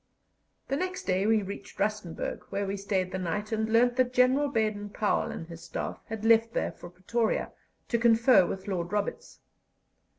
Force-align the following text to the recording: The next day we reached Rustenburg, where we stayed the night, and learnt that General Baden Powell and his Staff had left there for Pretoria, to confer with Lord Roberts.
The 0.67 0.75
next 0.77 1.03
day 1.03 1.27
we 1.27 1.43
reached 1.43 1.77
Rustenburg, 1.77 2.41
where 2.49 2.65
we 2.65 2.75
stayed 2.75 3.11
the 3.11 3.19
night, 3.19 3.51
and 3.51 3.69
learnt 3.71 3.97
that 3.97 4.13
General 4.15 4.47
Baden 4.47 4.89
Powell 4.89 5.29
and 5.29 5.45
his 5.45 5.61
Staff 5.61 5.99
had 6.07 6.25
left 6.25 6.53
there 6.55 6.71
for 6.71 6.89
Pretoria, 6.89 7.51
to 7.89 7.99
confer 7.99 8.47
with 8.47 8.67
Lord 8.67 8.91
Roberts. 8.91 9.41